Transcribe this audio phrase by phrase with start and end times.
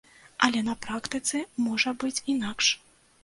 [0.45, 2.73] Але на практыцы можа быць інакш.